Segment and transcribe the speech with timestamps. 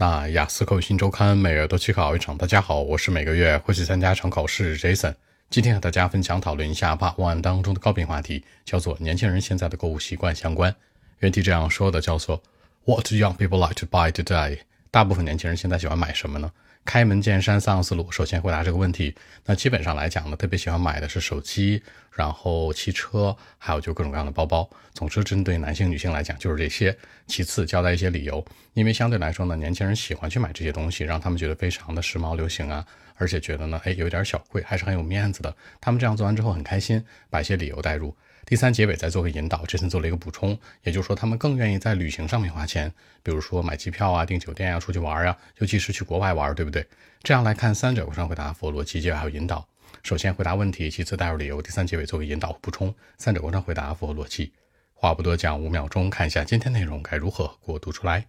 [0.00, 2.34] 那雅思口语新周刊每月都去考一场。
[2.34, 5.14] 大家好，我是每个月会去参加一场考试 Jason。
[5.50, 10.74] 今天和大家分享讨论一下 Part One 当中的高频话题，叫做年轻人现在的购物习惯相关。
[11.18, 12.42] 原题这样说的，叫做
[12.86, 14.60] What young people like to buy today？
[14.90, 16.50] 大部分年轻人现在喜欢买什么呢？
[16.86, 18.10] 开门见山，三个思路。
[18.10, 19.14] 首先回答这个问题，
[19.44, 24.68] 那基本上来讲呢，特别喜欢买的是手机，然后汽车，还有就各种各样的包包。
[24.92, 26.96] 总之，针对男性、女性来讲，就是这些。
[27.26, 32.84] 其次，交代一些理由，因为相对来说呢，年轻人喜欢去买这些东西，让他们觉得非常的时髦、流行啊，
[33.16, 35.56] 而且觉得呢，哎，有点小贵，还是很有面子的。
[35.80, 38.14] 他们这样做完之后很开心，把一些理由带入。
[38.46, 42.92] 第三结尾再做个引导，这次做了一个补充，也就是说他们更愿意在旅行上面花钱，
[43.22, 46.84] 比如说买机票啊、订酒店啊、出去玩啊，尤其是去国外玩，对不对？
[47.22, 49.64] 这样来看，三者上回答符合逻辑，还有引导。
[50.03, 54.51] 首先回答问题，其次带入理由，第三结尾做个引导补充，三者上回答符合逻辑。
[54.93, 58.25] 话不多讲，五秒钟看一下今天内容该如何给我读出来。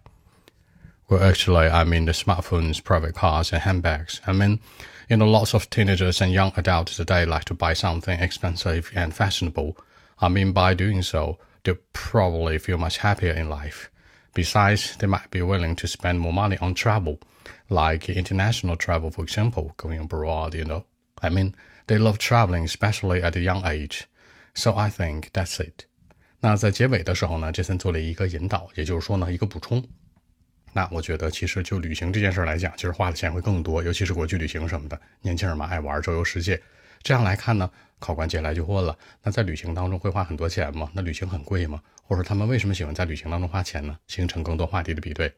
[1.07, 4.17] Well, actually, I mean the smartphones, private cars, and handbags.
[4.25, 4.59] I mean,
[5.07, 9.13] you know, lots of teenagers and young adults today like to buy something expensive and
[9.13, 9.77] fashionable.
[10.19, 13.89] I mean, by doing so, they'll probably feel much happier in life.
[14.33, 17.19] Besides, they might be willing to spend more money on travel,
[17.69, 20.83] like international travel, for example, going abroad, you know.
[21.22, 21.52] I mean,
[21.86, 24.02] they love traveling, especially at a young age.
[24.54, 25.86] So I think that's it.
[26.40, 29.82] 那在结尾的时候呢，杰森做了一个引导，也就是说呢，一个补充。
[30.72, 35.00] 那我觉得，其实就旅行这件事来讲，其实花的钱会更多，尤其是国际旅行什么的。
[35.20, 36.60] 年轻人嘛，爱玩，周游世界。
[37.02, 40.90] 这样来看呢，考官接下来就问了：那在旅行当中会花很多钱吗？
[40.92, 41.80] 那旅行很贵吗？
[42.02, 43.96] 或者说他们为什么喜欢在旅行当中花钱呢？
[44.08, 45.32] 形成更多话题的比对。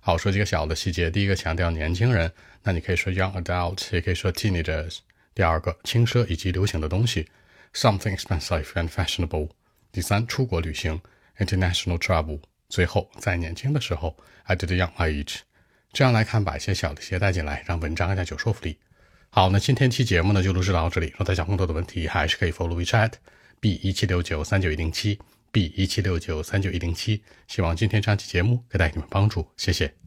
[0.00, 1.10] 好，说几个小的细节。
[1.10, 4.98] 第一个强调年轻人，那你可以说 young adult，也可以说 teenagers。
[5.38, 7.28] 第二个轻奢以及流行的东西
[7.72, 9.48] ，something expensive and fashionable。
[9.92, 11.00] 第三，出国旅行
[11.38, 12.40] ，international travel。
[12.68, 14.16] 最后，在年轻的时候
[14.48, 15.36] ，at the young age。
[15.92, 18.78] 这样来看，把一些小的鞋带进来，让文章更加有说服力。
[19.30, 21.06] 好，那今天期节目呢就录制到这里。
[21.10, 23.12] 如果大家更多的问题，还是可以 follow WeChat
[23.60, 25.20] b 一七六九三九一零七
[25.52, 27.22] b 一七六九三九一零七。
[27.46, 29.97] 希望今天这期节目可以带给你们帮助，谢谢。